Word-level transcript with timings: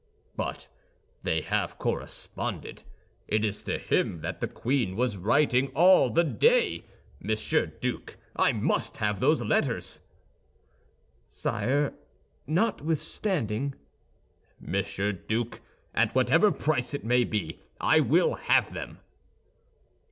"But 0.35 0.67
they 1.21 1.41
have 1.41 1.77
corresponded; 1.77 2.81
it 3.27 3.45
is 3.45 3.61
to 3.61 3.77
him 3.77 4.21
that 4.21 4.39
the 4.39 4.47
queen 4.47 4.97
has 4.97 5.13
been 5.13 5.23
writing 5.23 5.67
all 5.75 6.09
the 6.09 6.23
day. 6.23 6.85
Monsieur 7.19 7.67
Duke, 7.67 8.17
I 8.35 8.51
must 8.51 8.97
have 8.97 9.19
those 9.19 9.43
letters!" 9.43 10.01
"Sire, 11.27 11.93
notwithstanding—" 12.47 13.75
"Monsieur 14.59 15.11
Duke, 15.11 15.61
at 15.93 16.15
whatever 16.15 16.51
price 16.51 16.95
it 16.95 17.03
may 17.05 17.23
be, 17.23 17.59
I 17.79 17.99
will 17.99 18.33
have 18.33 18.73
them." 18.73 18.97